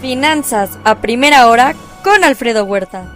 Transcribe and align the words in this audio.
Finanzas 0.00 0.78
a 0.84 1.00
primera 1.00 1.48
hora 1.48 1.74
con 2.04 2.22
Alfredo 2.22 2.64
Huerta. 2.66 3.14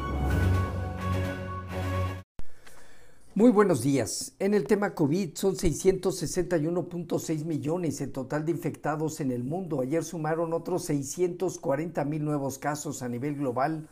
Muy 3.34 3.50
buenos 3.50 3.83
días. 3.83 4.34
En 4.39 4.55
el 4.55 4.67
tema 4.67 4.94
COVID 4.94 5.35
son 5.35 5.57
661.6 5.57 7.44
millones 7.44 8.01
el 8.01 8.12
total 8.12 8.46
de 8.46 8.53
infectados 8.53 9.21
en 9.21 9.30
el 9.30 9.45
mundo. 9.45 9.82
Ayer 9.82 10.03
sumaron 10.03 10.55
otros 10.55 10.87
640 10.87 12.03
mil 12.07 12.25
nuevos 12.25 12.59
casos 12.59 13.03
a 13.03 13.09
nivel 13.11 13.37
global. 13.37 13.87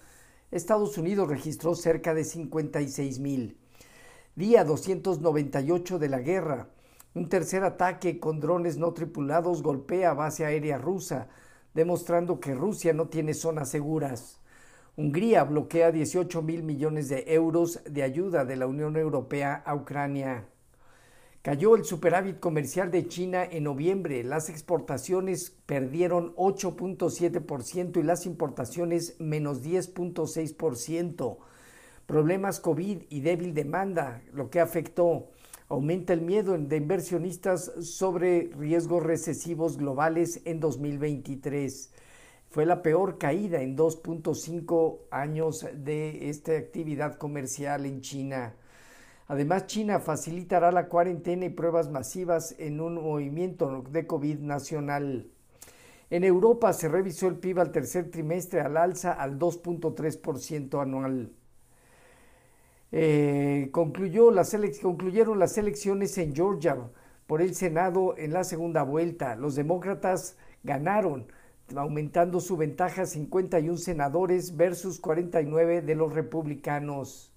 Estados 0.50 0.96
Unidos 0.96 1.28
registró 1.28 1.74
cerca 1.74 2.14
de 2.14 2.24
56 2.24 3.18
mil. 3.18 3.58
Día 4.34 4.64
298 4.64 5.98
de 5.98 6.08
la 6.08 6.20
guerra. 6.20 6.68
Un 7.14 7.28
tercer 7.28 7.64
ataque 7.64 8.18
con 8.18 8.40
drones 8.40 8.78
no 8.78 8.94
tripulados 8.94 9.62
golpea 9.62 10.14
base 10.14 10.46
aérea 10.46 10.78
rusa, 10.78 11.28
demostrando 11.74 12.40
que 12.40 12.54
Rusia 12.54 12.92
no 12.92 13.08
tiene 13.08 13.34
zonas 13.34 13.70
seguras. 13.70 14.40
Hungría 14.96 15.44
bloquea 15.44 15.92
18 15.92 16.42
mil 16.42 16.62
millones 16.62 17.08
de 17.08 17.24
euros 17.28 17.80
de 17.88 18.02
ayuda 18.02 18.44
de 18.44 18.56
la 18.56 18.66
Unión 18.66 18.96
Europea 18.96 19.62
a 19.64 19.74
Ucrania. 19.74 20.46
Cayó 21.42 21.76
el 21.76 21.84
superávit 21.84 22.40
comercial 22.40 22.90
de 22.90 23.06
China 23.06 23.44
en 23.44 23.64
noviembre. 23.64 24.24
Las 24.24 24.50
exportaciones 24.50 25.56
perdieron 25.66 26.34
8.7% 26.34 28.00
y 28.00 28.02
las 28.02 28.26
importaciones 28.26 29.14
menos 29.20 29.64
10.6%. 29.64 31.38
Problemas 32.06 32.58
COVID 32.58 33.02
y 33.08 33.20
débil 33.20 33.54
demanda, 33.54 34.22
lo 34.32 34.50
que 34.50 34.60
afectó. 34.60 35.28
Aumenta 35.70 36.14
el 36.14 36.22
miedo 36.22 36.56
de 36.56 36.76
inversionistas 36.78 37.70
sobre 37.82 38.50
riesgos 38.56 39.02
recesivos 39.02 39.76
globales 39.76 40.40
en 40.46 40.60
2023. 40.60 41.92
Fue 42.48 42.64
la 42.64 42.80
peor 42.80 43.18
caída 43.18 43.60
en 43.60 43.76
2.5 43.76 45.00
años 45.10 45.66
de 45.74 46.30
esta 46.30 46.52
actividad 46.56 47.16
comercial 47.16 47.84
en 47.84 48.00
China. 48.00 48.54
Además, 49.26 49.66
China 49.66 50.00
facilitará 50.00 50.72
la 50.72 50.88
cuarentena 50.88 51.44
y 51.44 51.50
pruebas 51.50 51.90
masivas 51.90 52.54
en 52.58 52.80
un 52.80 52.94
movimiento 52.94 53.84
de 53.90 54.06
COVID 54.06 54.38
nacional. 54.38 55.26
En 56.08 56.24
Europa 56.24 56.72
se 56.72 56.88
revisó 56.88 57.28
el 57.28 57.36
PIB 57.36 57.60
al 57.60 57.72
tercer 57.72 58.10
trimestre 58.10 58.62
al 58.62 58.78
alza 58.78 59.12
al 59.12 59.38
2.3% 59.38 60.80
anual. 60.80 61.30
Eh, 62.90 63.68
concluyó 63.72 64.32
concluyeron 64.82 65.38
las 65.38 65.58
elecciones 65.58 66.16
en 66.18 66.34
Georgia 66.34 66.76
por 67.26 67.42
el 67.42 67.54
Senado 67.54 68.16
en 68.16 68.32
la 68.32 68.44
segunda 68.44 68.82
vuelta. 68.82 69.36
Los 69.36 69.54
demócratas 69.54 70.36
ganaron 70.62 71.26
aumentando 71.76 72.40
su 72.40 72.56
ventaja 72.56 73.02
a 73.02 73.06
51 73.06 73.76
senadores 73.76 74.56
versus 74.56 74.98
49 75.00 75.82
de 75.82 75.94
los 75.94 76.14
republicanos. 76.14 77.32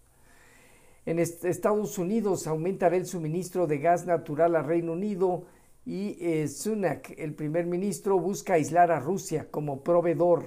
En 1.06 1.20
Estados 1.20 1.98
Unidos 1.98 2.48
aumentará 2.48 2.96
el 2.96 3.06
suministro 3.06 3.68
de 3.68 3.80
gas 3.80 4.06
natural 4.06 4.56
al 4.56 4.66
Reino 4.66 4.94
Unido 4.94 5.46
y 5.84 6.18
eh, 6.22 6.48
Sunak, 6.48 7.14
el 7.18 7.34
primer 7.34 7.66
ministro, 7.66 8.20
busca 8.20 8.54
aislar 8.54 8.92
a 8.92 9.00
Rusia 9.00 9.48
como 9.50 9.84
proveedor. 9.84 10.46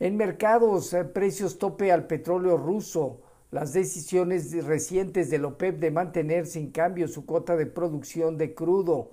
En 0.00 0.16
mercados, 0.16 0.92
eh, 0.92 1.04
precios 1.04 1.58
tope 1.58 1.92
al 1.92 2.06
petróleo 2.06 2.56
ruso. 2.56 3.20
Las 3.56 3.72
decisiones 3.72 4.52
recientes 4.66 5.30
del 5.30 5.46
OPEP 5.46 5.78
de 5.78 5.90
mantener 5.90 6.46
sin 6.46 6.72
cambio 6.72 7.08
su 7.08 7.24
cuota 7.24 7.56
de 7.56 7.64
producción 7.64 8.36
de 8.36 8.54
crudo 8.54 9.12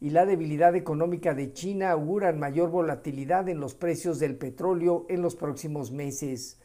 y 0.00 0.10
la 0.10 0.26
debilidad 0.26 0.74
económica 0.74 1.34
de 1.34 1.52
China 1.52 1.92
auguran 1.92 2.40
mayor 2.40 2.70
volatilidad 2.70 3.48
en 3.48 3.60
los 3.60 3.76
precios 3.76 4.18
del 4.18 4.34
petróleo 4.34 5.06
en 5.08 5.22
los 5.22 5.36
próximos 5.36 5.92
meses. 5.92 6.58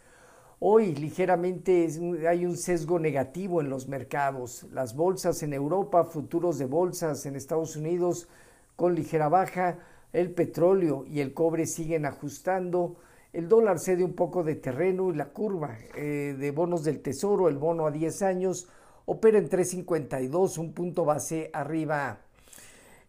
Hoy 0.58 0.96
ligeramente 0.96 1.88
hay 2.28 2.44
un 2.44 2.58
sesgo 2.58 2.98
negativo 2.98 3.62
en 3.62 3.70
los 3.70 3.88
mercados. 3.88 4.66
Las 4.74 4.96
bolsas 4.96 5.44
en 5.44 5.54
Europa, 5.54 6.06
futuros 6.06 6.58
de 6.58 6.66
bolsas 6.66 7.28
en 7.28 7.36
Estados 7.36 7.76
Unidos 7.76 8.30
con 8.76 8.96
ligera 8.96 9.30
baja, 9.30 9.78
el 10.12 10.32
petróleo 10.32 11.06
y 11.06 11.20
el 11.20 11.36
cobre 11.36 11.68
siguen 11.68 12.08
ajustando, 12.08 12.96
el 13.34 13.48
dólar 13.48 13.80
cede 13.80 14.04
un 14.04 14.14
poco 14.14 14.44
de 14.44 14.56
terreno 14.56 15.10
y 15.10 15.16
la 15.16 15.30
curva 15.30 15.78
eh, 15.96 16.36
de 16.38 16.52
bonos 16.52 16.84
del 16.84 17.02
tesoro, 17.02 17.48
el 17.48 17.58
bono 17.58 17.88
a 17.88 17.92
10 17.92 18.22
años, 18.24 18.68
opera 19.06 19.38
en 19.38 19.50
3.52, 19.50 20.58
un 20.58 20.74
punto 20.74 21.06
base 21.06 21.50
arriba. 21.54 22.20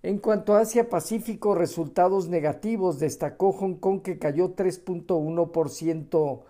En 0.04 0.18
cuanto 0.18 0.54
a 0.54 0.60
Asia 0.60 0.88
Pacífico, 0.88 1.54
resultados 1.54 2.28
negativos. 2.28 2.98
Destacó 2.98 3.52
Hong 3.52 3.74
Kong 3.76 4.02
que 4.02 4.18
cayó 4.18 4.56
3.1%. 4.56 6.42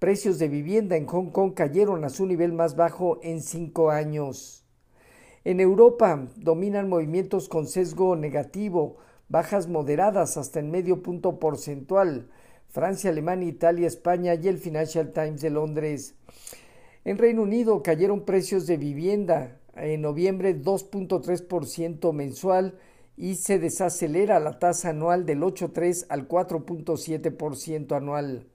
Precios 0.00 0.40
de 0.40 0.48
vivienda 0.48 0.96
en 0.96 1.06
Hong 1.06 1.30
Kong 1.30 1.54
cayeron 1.54 2.04
a 2.04 2.08
su 2.08 2.26
nivel 2.26 2.52
más 2.52 2.74
bajo 2.74 3.20
en 3.22 3.42
cinco 3.42 3.90
años. 3.90 4.64
En 5.44 5.60
Europa 5.60 6.26
dominan 6.34 6.88
movimientos 6.88 7.48
con 7.48 7.68
sesgo 7.68 8.16
negativo, 8.16 8.96
bajas 9.28 9.68
moderadas 9.68 10.36
hasta 10.36 10.58
en 10.58 10.72
medio 10.72 11.00
punto 11.00 11.38
porcentual. 11.38 12.28
Francia, 12.68 13.10
Alemania, 13.10 13.48
Italia, 13.48 13.86
España 13.86 14.34
y 14.34 14.48
el 14.48 14.58
Financial 14.58 15.12
Times 15.12 15.40
de 15.40 15.50
Londres. 15.50 16.14
En 17.04 17.18
Reino 17.18 17.42
Unido 17.42 17.82
cayeron 17.82 18.24
precios 18.24 18.66
de 18.66 18.76
vivienda 18.76 19.58
en 19.76 20.00
noviembre 20.02 20.60
2.3% 20.60 22.12
mensual 22.12 22.78
y 23.16 23.36
se 23.36 23.58
desacelera 23.58 24.40
la 24.40 24.58
tasa 24.58 24.90
anual 24.90 25.24
del 25.24 25.40
8.3 25.40 26.06
al 26.08 26.28
4.7% 26.28 27.96
anual. 27.96 28.46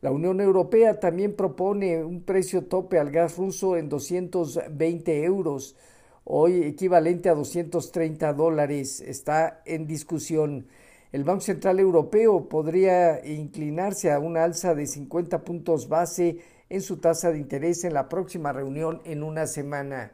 La 0.00 0.12
Unión 0.12 0.40
Europea 0.40 1.00
también 1.00 1.34
propone 1.34 2.04
un 2.04 2.22
precio 2.22 2.66
tope 2.66 2.98
al 3.00 3.10
gas 3.10 3.36
ruso 3.36 3.76
en 3.76 3.88
220 3.88 5.24
euros, 5.24 5.74
hoy 6.22 6.62
equivalente 6.62 7.28
a 7.28 7.34
230 7.34 8.32
dólares. 8.34 9.00
Está 9.00 9.60
en 9.66 9.88
discusión. 9.88 10.68
El 11.10 11.24
Banco 11.24 11.40
Central 11.40 11.80
Europeo 11.80 12.50
podría 12.50 13.24
inclinarse 13.26 14.12
a 14.12 14.18
una 14.18 14.44
alza 14.44 14.74
de 14.74 14.86
50 14.86 15.42
puntos 15.42 15.88
base 15.88 16.38
en 16.68 16.82
su 16.82 16.98
tasa 16.98 17.30
de 17.30 17.38
interés 17.38 17.84
en 17.84 17.94
la 17.94 18.10
próxima 18.10 18.52
reunión 18.52 19.00
en 19.04 19.22
una 19.22 19.46
semana. 19.46 20.12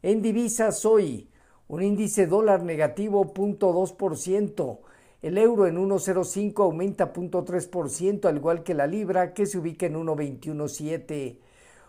En 0.00 0.22
divisas 0.22 0.84
hoy, 0.84 1.28
un 1.66 1.82
índice 1.82 2.28
dólar 2.28 2.62
negativo 2.62 3.34
0.2%. 3.34 4.78
El 5.22 5.38
euro 5.38 5.66
en 5.66 5.76
1.05 5.76 6.62
aumenta 6.62 7.12
0.3%, 7.12 8.26
al 8.26 8.36
igual 8.36 8.62
que 8.62 8.74
la 8.74 8.86
libra, 8.86 9.34
que 9.34 9.44
se 9.44 9.58
ubica 9.58 9.86
en 9.86 9.96
1.217. 9.96 11.40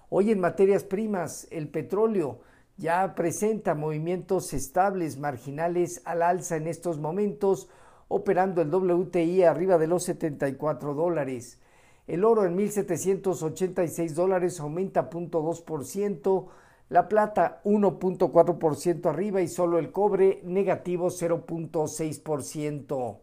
Hoy 0.10 0.32
en 0.32 0.40
materias 0.40 0.84
primas, 0.84 1.48
el 1.52 1.70
petróleo 1.70 2.40
ya 2.78 3.14
presenta 3.14 3.76
movimientos 3.76 4.54
estables 4.54 5.20
marginales 5.20 6.02
al 6.06 6.24
alza 6.24 6.56
en 6.56 6.66
estos 6.66 6.98
momentos, 6.98 7.70
operando 8.10 8.62
el 8.62 8.74
WTI 8.74 9.44
arriba 9.44 9.78
de 9.78 9.88
los 9.88 10.04
74 10.04 10.94
dólares. 10.94 11.60
El 12.08 12.26
oro 12.26 12.46
en 12.46 12.58
1.786 12.58 14.14
dólares 14.14 14.60
aumenta 14.60 15.10
0.2%, 15.10 16.48
la 16.90 17.08
plata 17.08 17.62
1.4% 17.64 19.06
arriba 19.06 19.42
y 19.42 19.48
solo 19.48 19.80
el 19.80 19.92
cobre 19.92 20.42
negativo 20.44 21.08
0.6%. 21.08 23.18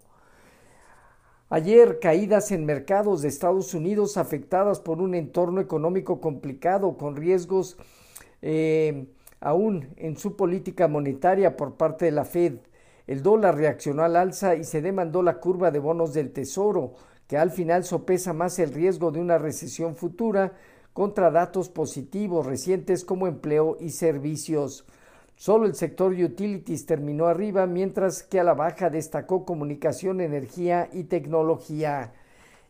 Ayer 1.49 2.01
caídas 2.01 2.51
en 2.53 2.65
mercados 2.65 3.23
de 3.23 3.29
Estados 3.29 3.75
Unidos 3.75 4.17
afectadas 4.17 4.81
por 4.81 5.01
un 5.01 5.15
entorno 5.15 5.61
económico 5.61 6.21
complicado 6.21 6.97
con 6.97 7.17
riesgos 7.17 7.77
eh, 8.43 9.07
aún 9.41 9.89
en 9.97 10.17
su 10.17 10.37
política 10.37 10.89
monetaria 10.89 11.57
por 11.57 11.75
parte 11.75 12.07
de 12.07 12.13
la 12.13 12.25
Fed. 12.25 12.55
El 13.07 13.23
dólar 13.23 13.57
reaccionó 13.57 14.03
al 14.03 14.17
alza 14.17 14.57
y 14.57 14.65
se 14.65 14.83
demandó 14.83 15.23
la 15.23 15.39
curva 15.39 15.71
de 15.71 15.79
bonos 15.79 16.13
del 16.13 16.33
Tesoro, 16.33 16.95
que 17.29 17.37
al 17.39 17.51
final 17.51 17.85
sopesa 17.85 18.33
más 18.33 18.59
el 18.59 18.73
riesgo 18.73 19.11
de 19.11 19.21
una 19.21 19.39
recesión 19.39 19.95
futura 19.97 20.53
contra 20.93 21.31
datos 21.31 21.69
positivos 21.69 22.47
recientes 22.47 23.05
como 23.05 23.27
empleo 23.27 23.77
y 23.81 23.91
servicios. 23.91 24.87
Solo 25.37 25.67
el 25.67 25.75
sector 25.75 26.13
utilities 26.13 26.87
terminó 26.87 27.27
arriba, 27.27 27.67
mientras 27.67 28.23
que 28.23 28.41
a 28.41 28.45
la 28.45 28.55
baja 28.55 28.89
destacó 28.89 29.45
comunicación, 29.45 30.21
energía 30.23 30.89
y 30.93 31.05
tecnología. 31.05 32.15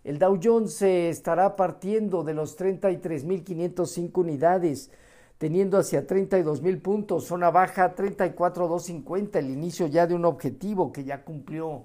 El 0.02 0.18
Dow 0.18 0.38
Jones 0.42 0.74
se 0.74 1.08
estará 1.08 1.54
partiendo 1.54 2.24
de 2.24 2.34
los 2.34 2.58
33.505 2.58 4.10
unidades, 4.18 4.90
teniendo 5.38 5.78
hacia 5.78 6.06
32.000 6.06 6.80
puntos, 6.80 7.26
zona 7.26 7.50
baja 7.50 7.94
34.250, 7.94 9.36
el 9.36 9.50
inicio 9.50 9.86
ya 9.86 10.06
de 10.06 10.14
un 10.14 10.24
objetivo 10.24 10.92
que 10.92 11.04
ya 11.04 11.24
cumplió. 11.24 11.84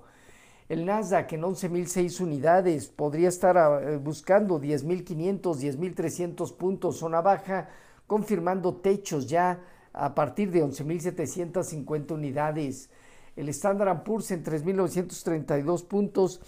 El 0.70 0.86
Nasdaq 0.86 1.34
en 1.34 1.42
11.006 1.42 2.22
unidades 2.22 2.88
podría 2.88 3.28
estar 3.28 3.58
ah, 3.58 3.82
eh, 3.84 3.98
buscando 3.98 4.62
10.500, 4.62 5.42
10.300 5.42 6.56
puntos, 6.56 6.98
zona 6.98 7.22
baja, 7.22 7.68
confirmando 8.08 8.76
techos 8.76 9.28
ya 9.28 9.60
a 9.92 10.16
partir 10.16 10.50
de 10.50 10.64
11.750 10.64 12.12
unidades. 12.12 12.90
El 13.36 13.50
Standard 13.50 14.04
Poor's 14.04 14.32
en 14.32 14.46
3.932 14.46 15.86
puntos 15.86 16.42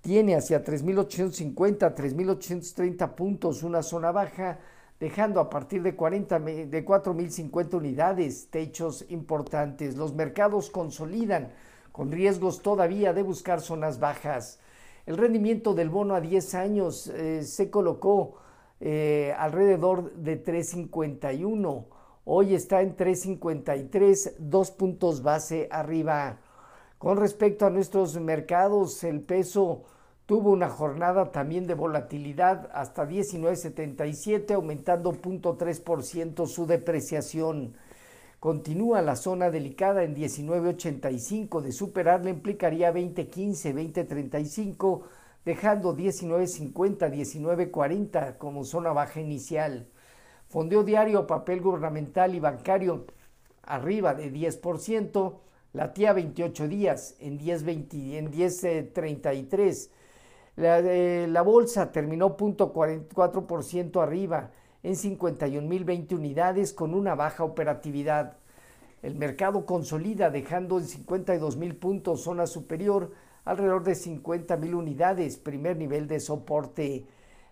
tiene 0.00 0.34
hacia 0.34 0.64
3.850, 0.64 1.94
3.830 1.94 3.14
puntos 3.14 3.62
una 3.62 3.82
zona 3.82 4.10
baja, 4.10 4.58
dejando 5.00 5.40
a 5.40 5.48
partir 5.48 5.82
de, 5.82 5.94
40, 5.94 6.38
de 6.40 6.84
4.050 6.84 7.74
unidades 7.74 8.48
techos 8.50 9.04
importantes. 9.08 9.96
Los 9.96 10.14
mercados 10.14 10.70
consolidan 10.70 11.52
con 11.92 12.10
riesgos 12.10 12.62
todavía 12.62 13.12
de 13.12 13.22
buscar 13.22 13.60
zonas 13.60 13.98
bajas. 13.98 14.60
El 15.06 15.16
rendimiento 15.16 15.74
del 15.74 15.88
bono 15.88 16.14
a 16.14 16.20
10 16.20 16.54
años 16.54 17.06
eh, 17.08 17.42
se 17.42 17.70
colocó 17.70 18.36
eh, 18.80 19.34
alrededor 19.38 20.12
de 20.12 20.44
3.51. 20.44 21.86
Hoy 22.24 22.54
está 22.54 22.82
en 22.82 22.96
3.53, 22.96 24.34
dos 24.38 24.70
puntos 24.70 25.22
base 25.22 25.66
arriba. 25.70 26.38
Con 26.98 27.16
respecto 27.16 27.64
a 27.64 27.70
nuestros 27.70 28.20
mercados, 28.20 29.02
el 29.04 29.20
peso 29.20 29.84
tuvo 30.28 30.50
una 30.50 30.68
jornada 30.68 31.32
también 31.32 31.66
de 31.66 31.72
volatilidad 31.72 32.68
hasta 32.74 33.08
19.77, 33.08 34.52
aumentando 34.52 35.14
0.3% 35.14 36.46
su 36.46 36.66
depreciación. 36.66 37.72
Continúa 38.38 39.00
la 39.00 39.16
zona 39.16 39.50
delicada 39.50 40.04
en 40.04 40.14
19.85, 40.14 41.62
de 41.62 41.72
superarla 41.72 42.28
implicaría 42.28 42.92
20.15, 42.92 43.72
20.35, 43.72 45.00
dejando 45.46 45.96
19.50, 45.96 47.10
19.40 47.10 48.36
como 48.36 48.64
zona 48.64 48.92
baja 48.92 49.22
inicial. 49.22 49.88
Fondeo 50.48 50.84
diario, 50.84 51.26
papel 51.26 51.62
gubernamental 51.62 52.34
y 52.34 52.40
bancario 52.40 53.06
arriba 53.62 54.12
de 54.12 54.30
10%, 54.30 55.38
la 55.72 55.94
tía 55.94 56.12
28 56.12 56.68
días 56.68 57.16
en 57.18 57.38
10.33. 57.40 58.18
En 58.18 58.30
10, 58.30 59.90
la, 60.58 60.80
la 60.80 61.42
bolsa 61.42 61.92
terminó 61.92 62.36
0.44% 62.36 64.02
arriba 64.02 64.50
en 64.82 64.94
51.020 64.94 66.14
unidades 66.14 66.72
con 66.72 66.94
una 66.94 67.14
baja 67.14 67.44
operatividad. 67.44 68.36
El 69.02 69.14
mercado 69.14 69.64
consolida 69.64 70.30
dejando 70.30 70.78
en 70.78 70.86
52.000 70.86 71.78
puntos 71.78 72.22
zona 72.22 72.46
superior 72.46 73.12
alrededor 73.44 73.84
de 73.84 73.92
50.000 73.92 74.74
unidades, 74.74 75.38
primer 75.38 75.76
nivel 75.76 76.08
de 76.08 76.18
soporte. 76.18 77.06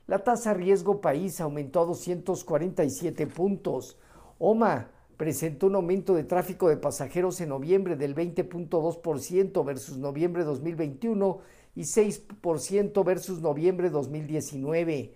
La 0.09 0.25
tasa 0.25 0.53
riesgo 0.53 1.01
país 1.01 1.41
aumentó 1.41 1.83
a 1.83 1.87
247 1.87 3.27
puntos. 3.29 3.99
OMA 4.39 4.91
presentó 5.17 5.69
un 5.69 5.77
aumento 5.77 6.15
de 6.15 6.25
tráfico 6.25 6.69
de 6.69 6.77
pasajeros 6.77 7.41
en 7.41 7.49
noviembre 7.49 7.97
del 7.97 8.15
20.2% 8.15 9.65
versus 9.65 9.97
noviembre 9.97 10.45
2021 10.45 11.39
y 11.77 11.83
6% 11.83 13.05
versus 13.05 13.41
noviembre 13.41 13.91
2019. 13.91 15.13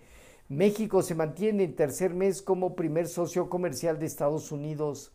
México 0.47 1.01
se 1.01 1.15
mantiene 1.15 1.63
en 1.63 1.75
tercer 1.75 2.13
mes 2.13 2.41
como 2.41 2.75
primer 2.75 3.07
socio 3.07 3.49
comercial 3.49 3.97
de 3.99 4.05
Estados 4.05 4.51
Unidos. 4.51 5.11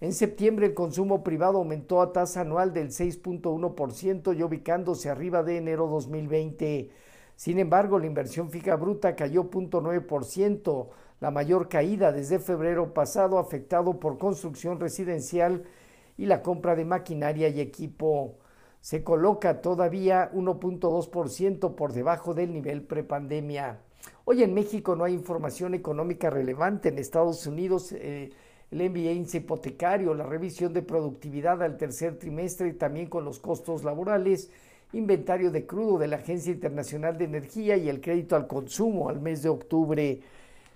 En 0.00 0.12
septiembre 0.12 0.66
el 0.66 0.74
consumo 0.74 1.24
privado 1.24 1.58
aumentó 1.58 2.02
a 2.02 2.12
tasa 2.12 2.42
anual 2.42 2.74
del 2.74 2.90
6.1% 2.90 4.36
y 4.36 4.42
ubicándose 4.42 5.08
arriba 5.08 5.42
de 5.42 5.56
enero 5.56 5.86
2020. 5.86 6.90
Sin 7.36 7.58
embargo, 7.58 7.98
la 7.98 8.06
inversión 8.06 8.50
fija 8.50 8.76
bruta 8.76 9.16
cayó 9.16 9.50
0.9%, 9.50 10.88
la 11.20 11.30
mayor 11.30 11.68
caída 11.68 12.12
desde 12.12 12.38
febrero 12.38 12.92
pasado 12.92 13.38
afectado 13.38 13.98
por 13.98 14.18
construcción 14.18 14.78
residencial 14.78 15.64
y 16.18 16.26
la 16.26 16.42
compra 16.42 16.76
de 16.76 16.84
maquinaria 16.84 17.48
y 17.48 17.60
equipo 17.60 18.36
se 18.82 19.04
coloca 19.04 19.62
todavía 19.62 20.32
1.2% 20.34 21.74
por 21.76 21.92
debajo 21.92 22.34
del 22.34 22.52
nivel 22.52 22.82
prepandemia. 22.82 23.78
Hoy 24.24 24.42
en 24.42 24.52
México 24.54 24.96
no 24.96 25.04
hay 25.04 25.14
información 25.14 25.74
económica 25.74 26.30
relevante. 26.30 26.88
En 26.88 26.98
Estados 26.98 27.46
Unidos 27.46 27.92
eh, 27.92 28.30
el 28.72 28.90
MBA 28.90 29.36
hipotecario, 29.36 30.14
la 30.14 30.26
revisión 30.26 30.72
de 30.72 30.82
productividad 30.82 31.62
al 31.62 31.76
tercer 31.76 32.18
trimestre 32.18 32.68
y 32.68 32.72
también 32.72 33.06
con 33.06 33.24
los 33.24 33.38
costos 33.38 33.84
laborales, 33.84 34.50
inventario 34.92 35.52
de 35.52 35.64
crudo 35.64 35.98
de 35.98 36.08
la 36.08 36.16
Agencia 36.16 36.52
Internacional 36.52 37.16
de 37.16 37.26
Energía 37.26 37.76
y 37.76 37.88
el 37.88 38.00
crédito 38.00 38.34
al 38.34 38.48
consumo 38.48 39.08
al 39.08 39.20
mes 39.20 39.44
de 39.44 39.48
octubre. 39.48 40.20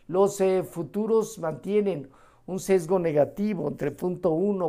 Los 0.07 0.41
eh, 0.41 0.63
futuros 0.63 1.41
mantienen 1.41 2.09
un 2.47 2.61
sesgo 2.61 2.99
negativo 2.99 3.69
entre 3.69 3.97
0.1 3.97 4.17
y 4.17 4.21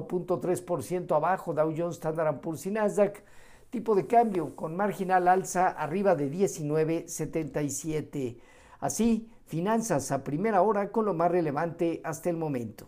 0.3% 0.07 1.15
abajo 1.15 1.53
Dow 1.53 1.73
Jones, 1.75 1.95
Standard 1.95 2.39
Poor's 2.41 2.65
y 2.65 2.71
Nasdaq. 2.71 3.23
Tipo 3.69 3.95
de 3.95 4.07
cambio 4.07 4.55
con 4.55 4.75
marginal 4.75 5.27
alza 5.27 5.67
arriba 5.67 6.15
de 6.15 6.31
19.77. 6.31 8.37
Así, 8.79 9.29
finanzas 9.45 10.11
a 10.11 10.23
primera 10.23 10.61
hora 10.61 10.91
con 10.91 11.05
lo 11.05 11.13
más 11.13 11.29
relevante 11.31 12.01
hasta 12.03 12.29
el 12.29 12.37
momento. 12.37 12.87